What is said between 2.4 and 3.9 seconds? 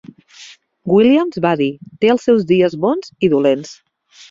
dies bons i dolents".